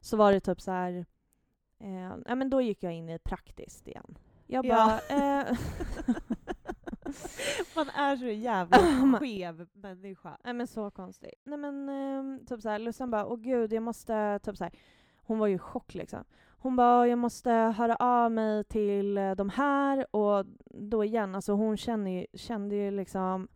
[0.01, 1.07] så var det typ så här...
[1.81, 4.19] Eh, ja, men då gick jag in i praktiskt igen.
[4.47, 5.01] Jag bara...
[5.09, 5.45] Ja.
[7.09, 7.15] Eh,
[7.77, 8.79] Man är så jävla
[9.19, 10.39] skev människa.
[10.45, 11.41] Nej men så konstigt.
[11.45, 14.73] Nej men ehm, typ såhär, Lussan bara, åh gud jag måste, typ såhär,
[15.17, 16.25] hon var ju i chock liksom.
[16.61, 21.53] Hon bara, jag måste höra av mig till eh, de här och då igen, alltså
[21.53, 23.49] hon känner ju, kände ju liksom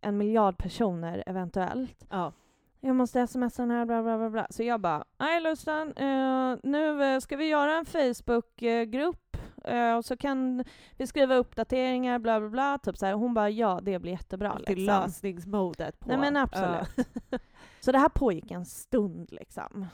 [0.00, 2.06] en miljard personer eventuellt.
[2.10, 2.32] Ja.
[2.80, 4.46] Jag måste smsa den här, bla bla bla bla.
[4.50, 10.04] Så jag bara, nej Lussan, eh, nu eh, ska vi göra en Facebookgrupp eh, och
[10.04, 10.64] så kan
[10.96, 12.78] vi skriva uppdateringar, bla bla bla.
[12.78, 13.12] Typ så här.
[13.12, 14.50] Hon bara, ja det blir jättebra.
[14.50, 15.02] Alltid liksom.
[15.02, 16.08] lösningsmodet på.
[16.08, 17.08] Nej men absolut.
[17.80, 19.86] Så det här pågick en stund liksom.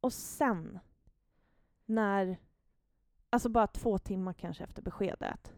[0.00, 0.78] Och sen,
[1.88, 2.38] när,
[3.30, 5.54] alltså bara två timmar kanske efter beskedet,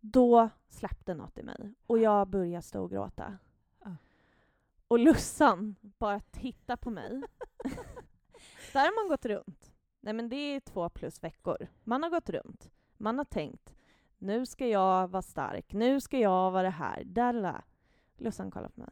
[0.00, 3.38] då släppte något i mig och jag började storgråta.
[3.84, 3.96] Ja.
[4.88, 7.08] Och Lussan bara tittar på mig.
[8.72, 9.72] Där har man gått runt.
[10.00, 11.66] Nej men det är två plus veckor.
[11.84, 12.70] Man har gått runt.
[12.96, 13.74] Man har tänkt,
[14.18, 17.64] nu ska jag vara stark, nu ska jag vara det här, där.
[18.16, 18.90] Lussan kollar på mig.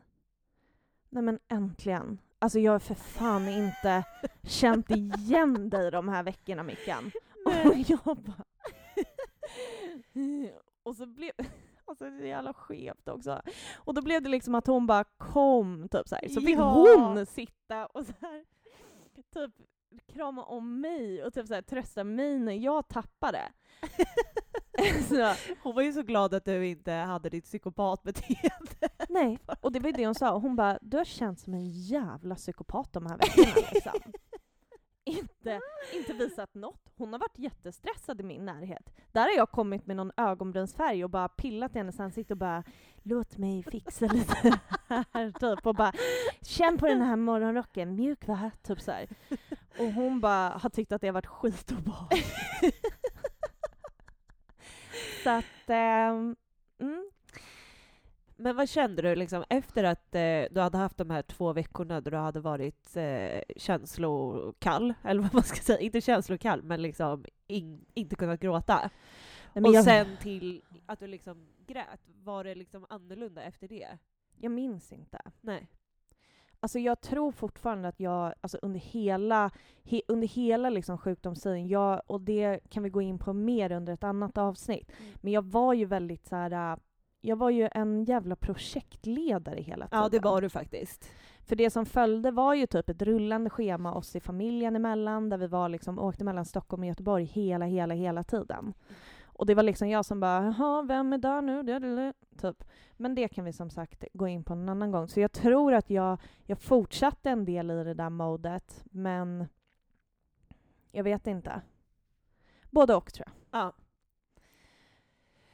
[1.08, 2.20] Nej men äntligen.
[2.38, 4.04] Alltså jag har för fan inte
[4.42, 7.10] känt igen dig de här veckorna Mickan.
[7.44, 8.44] Och jag bara...
[10.82, 11.32] Och så blev...
[11.86, 13.42] Alltså det är jävla skevt också.
[13.76, 16.28] Och då blev det liksom att hon bara kom, typ så här.
[16.28, 16.72] Så fick Ja.
[16.72, 18.44] hon sitta och så här
[19.34, 19.52] typ
[20.12, 23.52] krama om mig och typ så här, trösta mig när jag tappade.
[25.62, 28.88] Hon var ju så glad att du inte hade ditt psykopatbeteende.
[29.08, 30.38] nej, och det var ju det hon sa.
[30.38, 33.92] Hon bara, du har känt som en jävla psykopat de här veckorna liksom.
[35.04, 35.60] inte,
[35.94, 36.92] inte visat något.
[36.96, 38.92] Hon har varit jättestressad i min närhet.
[39.12, 42.64] Där har jag kommit med någon ögonbrynsfärg och bara pillat i hennes ansikte och bara
[43.02, 44.58] låt mig fixa lite
[44.88, 45.92] här typ och bara
[46.42, 48.50] känn på den här morgonrocken, mjuk va?
[48.62, 49.08] Typ så här.
[49.78, 52.34] Och hon bara har tyckt att det har varit skitobehagligt.
[55.24, 56.36] Så att, ehm,
[56.78, 57.10] mm,
[58.36, 62.00] Men vad kände du liksom efter att eh, du hade haft de här två veckorna
[62.00, 67.24] då du hade varit eh, känslokall, eller vad man ska säga, inte känslokall men liksom
[67.46, 68.90] in, inte kunnat gråta.
[69.52, 73.98] nej, och jag, sen till att du liksom grät, var det liksom annorlunda efter det?
[74.36, 75.18] jag minns inte.
[75.40, 75.68] Nej.
[76.64, 79.50] Alltså jag tror fortfarande att jag, alltså under hela,
[79.84, 83.92] he, under hela liksom sjukdomstiden, jag, och det kan vi gå in på mer under
[83.92, 86.72] ett annat avsnitt, men jag var ju väldigt så här.
[86.72, 86.78] äh,
[87.20, 90.02] jag var ju en jävla projektledare hela tiden.
[90.02, 91.10] Ja, det var du faktiskt.
[91.46, 95.38] För det som följde var ju typ ett rullande schema oss i familjen emellan, där
[95.38, 98.74] vi var liksom, åkte mellan Stockholm och Göteborg hela, hela, hela tiden.
[99.34, 101.62] Och det var liksom jag som bara, jaha, vem är där nu?
[101.62, 102.64] Det- det- det", Typ.
[102.96, 105.08] Men det kan vi som sagt gå in på en annan gång.
[105.08, 109.46] Så jag tror att jag, jag fortsatte en del i det där modet, men
[110.92, 111.62] jag vet inte.
[112.70, 113.60] Både och tror jag.
[113.60, 113.72] Ja.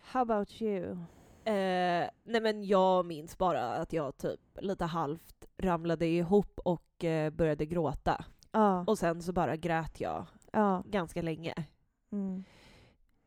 [0.03, 0.85] How about you?
[1.45, 7.31] Eh, nej men jag minns bara att jag typ lite halvt ramlade ihop och eh,
[7.31, 8.25] började gråta.
[8.53, 8.85] Ja.
[8.87, 10.83] Och sen så bara grät jag ja.
[10.87, 11.55] ganska länge.
[12.13, 12.45] Mm.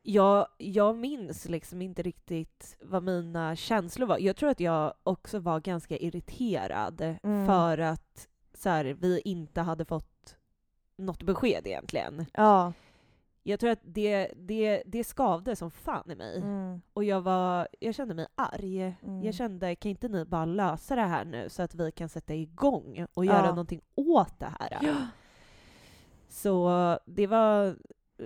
[0.06, 4.18] Jag, jag minns liksom inte riktigt vad mina känslor var.
[4.18, 7.46] Jag tror att jag också var ganska irriterad Mm.
[7.48, 10.36] för att så här, vi inte hade fått
[10.98, 12.26] något besked egentligen.
[12.34, 12.74] Ja.
[13.44, 16.38] Jag tror att det, det, det skavde som fan i mig.
[16.38, 16.82] Mm.
[16.94, 18.82] Och jag, var, jag kände mig arg.
[18.82, 19.24] Mm.
[19.24, 22.34] Jag kände, kan inte ni bara lösa det här nu så att vi kan sätta
[22.34, 23.34] igång och Ja.
[23.34, 24.78] göra någonting åt det här?
[24.82, 24.96] Ja.
[26.30, 26.70] Så
[27.06, 27.76] det var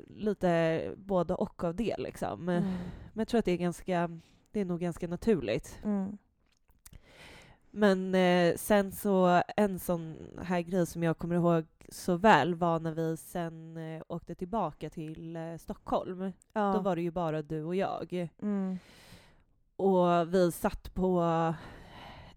[0.08, 2.50] lite både och av det liksom.
[2.50, 2.64] Mm.
[2.64, 4.20] Men jag tror att det är ganska,
[4.52, 5.80] det är nog ganska naturligt.
[5.84, 6.18] Mm.
[7.72, 12.80] Men eh, sen så, en sån här grej som jag kommer ihåg så väl var
[12.80, 16.32] när vi sen eh, åkte tillbaka till eh, Stockholm.
[16.54, 16.74] Ja.
[16.74, 18.30] Då var det ju bara du och jag.
[18.42, 18.80] Mm.
[19.76, 21.24] Och vi satt på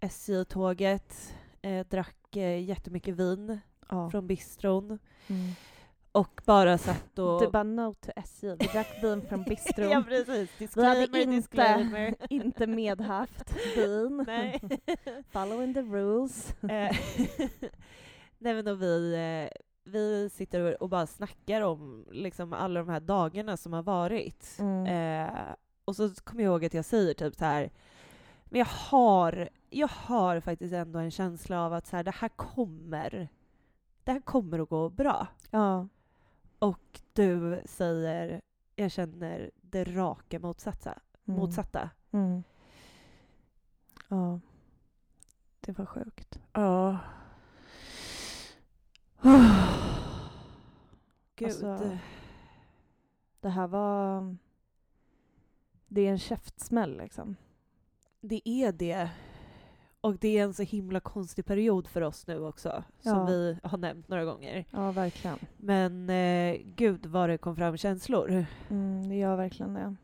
[0.00, 4.10] SJ-tåget, eh, drack eh, jättemycket vin Ja.
[4.10, 5.52] från bistron Mm.
[6.12, 7.40] Och bara satt och...
[7.40, 8.46] Du bara no to SJ.
[8.46, 9.90] Vi drack vin från bistron.
[9.90, 10.76] ja, precis.
[10.76, 12.14] Vi hade Disclaimer, inte, disclaimer.
[12.30, 14.24] inte medhaft vin.
[14.26, 14.60] Nej.
[15.30, 16.62] Following the rules.
[16.62, 16.96] Eh,
[18.38, 19.58] Nej men och vi, eh,
[19.92, 24.56] vi sitter och bara snackar om liksom alla de här dagarna som har varit.
[24.58, 24.86] Mm.
[24.86, 27.70] Eh, och så kommer jag ihåg att jag säger typ så här
[28.50, 32.28] men jag har, jag har faktiskt ändå en känsla av att så här, det här
[32.28, 33.28] kommer,
[34.04, 35.26] det här kommer att gå bra.
[35.50, 35.88] Ja.
[36.60, 38.40] Och du säger,
[38.76, 40.98] jag känner det raka motsatta.
[41.28, 41.40] Mm.
[41.40, 41.90] motsatta.
[42.10, 42.42] Mm.
[44.08, 44.40] Ja.
[45.60, 46.40] Det var sjukt.
[46.52, 46.98] Ja.
[51.36, 51.48] Gud.
[51.48, 51.98] Alltså,
[53.40, 54.36] Det här var...
[55.88, 57.36] Det är en käftsmäll liksom.
[58.20, 59.10] Det är det.
[60.00, 63.24] Och det är en så himla konstig period för oss nu också, som Ja.
[63.24, 64.64] vi har nämnt några gånger.
[64.70, 65.38] Ja, verkligen.
[65.56, 68.44] Men eh, gud vad det kom fram känslor.
[68.70, 69.96] Mm, det gör verkligen det.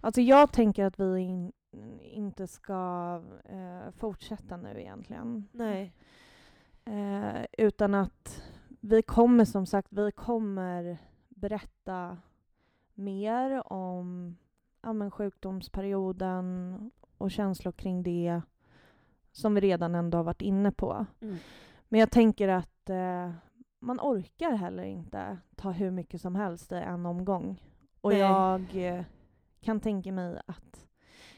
[0.00, 1.52] Alltså jag tänker att vi in,
[2.00, 5.48] inte ska eh, fortsätta nu egentligen.
[5.52, 5.92] Nej.
[6.84, 8.42] Eh, utan att
[8.80, 12.18] vi kommer som sagt, vi kommer berätta
[12.94, 14.36] mer om
[14.82, 18.42] ja, sjukdomsperioden och känslor kring det
[19.34, 21.06] som vi redan ändå har varit inne på.
[21.20, 21.36] Mm.
[21.88, 23.32] Men jag tänker att eh,
[23.78, 27.62] man orkar heller inte ta hur mycket som helst i en omgång.
[28.00, 28.18] Och Nej.
[28.18, 29.04] jag eh,
[29.60, 30.86] kan tänka mig att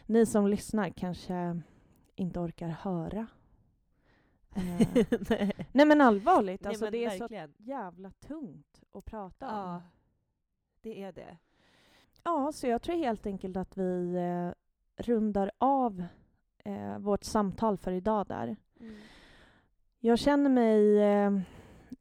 [0.06, 1.60] ni som lyssnar kanske
[2.14, 3.26] inte orkar höra.
[4.54, 4.88] Eh,
[5.30, 5.66] Nej.
[5.72, 7.54] nej men allvarligt, Nej, alltså men det är så verkligen.
[7.58, 9.70] jävla tungt att prata om.
[9.70, 9.82] Ja,
[10.80, 11.38] det är det.
[12.24, 14.52] Ja, så jag tror helt enkelt att vi eh,
[15.02, 16.04] rundar av
[16.66, 18.56] eh, vårt samtal för idag där.
[20.00, 21.40] Jag känner mig, eh,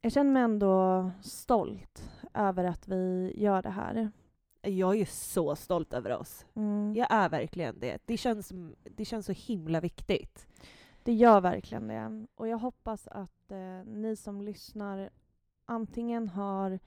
[0.01, 4.11] jag känner mig ändå stolt över att vi gör det här.
[4.61, 6.45] Jag är så stolt över oss.
[6.53, 6.93] Mm.
[6.95, 8.01] Jag är verkligen det.
[8.05, 8.51] Det känns,
[8.83, 10.47] det känns så himla viktigt.
[11.03, 12.25] Det gör verkligen det.
[12.35, 15.09] Och jag hoppas att eh, ni som lyssnar
[15.65, 16.79] antingen har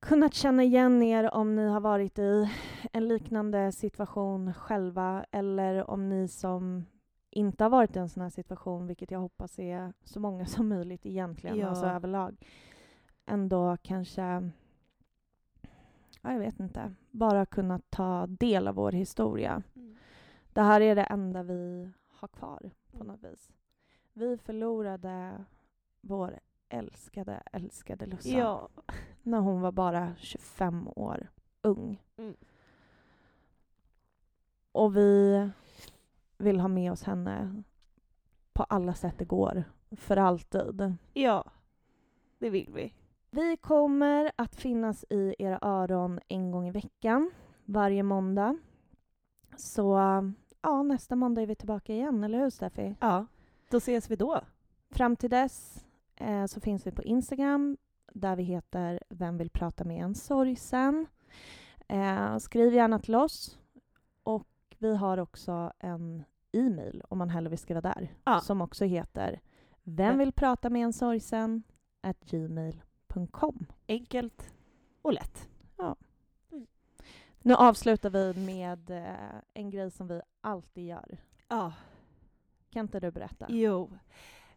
[0.00, 2.50] kunnat känna igen er om ni har varit i
[2.92, 6.84] en liknande situation själva eller om ni som
[7.30, 10.68] inte har varit i en sån här situation, vilket jag hoppas är så många som
[10.68, 11.68] möjligt egentligen, Ja.
[11.68, 12.36] alltså överlag,
[13.26, 14.22] ändå kanske,
[16.22, 19.62] ja, jag vet inte, bara kunnat ta del av vår historia.
[20.52, 23.06] Det här är det enda vi har kvar på Mm.
[23.06, 23.50] något vis.
[24.12, 25.44] Vi förlorade
[26.00, 26.38] vår
[26.70, 28.68] älskade, älskade Lussan Ja.
[29.22, 31.28] när hon var bara 25 år
[31.62, 32.02] ung.
[32.16, 32.36] Mm.
[34.72, 35.50] Och vi
[36.38, 37.62] vill ha med oss henne
[38.52, 40.96] på alla sätt det går, för alltid.
[41.12, 41.44] Ja,
[42.38, 42.94] det vill vi.
[43.30, 47.30] Vi kommer att finnas i era öron en gång i veckan,
[47.64, 48.58] varje måndag.
[49.56, 49.98] Så
[50.60, 52.96] ja, nästa måndag är vi tillbaka igen, eller hur Steffi?
[53.00, 53.26] Ja,
[53.70, 54.40] då ses vi då.
[54.90, 55.86] Fram till dess
[56.20, 57.76] eh, så finns vi på Instagram
[58.12, 61.06] där vi heter Vem vill prata med en sorgsen?
[61.88, 63.58] Eh, skriv gärna till oss.
[64.22, 64.46] Och
[64.78, 68.40] vi har också en e-mail om man hellre vill skriva där Ja.
[68.40, 69.40] som också heter
[69.82, 71.62] Vem vill prata med en sorgsen?
[72.02, 73.66] at gmail.com.
[73.88, 74.52] Enkelt
[75.02, 75.48] och lätt.
[77.42, 81.18] Nu avslutar vi med eh, en grej som vi alltid gör.
[81.48, 81.72] Ja.
[82.70, 83.46] Kan inte du berätta?
[83.48, 83.90] Jo.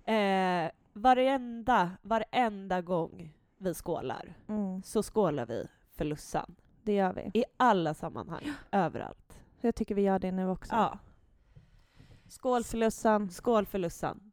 [0.04, 6.56] Eh, varenda, varenda gång vi skålar Mm, så skålar vi för Lussan.
[6.84, 7.40] det gör vi.
[7.40, 9.40] I alla sammanhang, överallt.
[9.62, 10.76] Jag tycker vi gör det nu också.
[10.76, 11.00] Ja.
[12.28, 13.30] Skål för Lussan!
[13.30, 14.32] Skål för Lussan.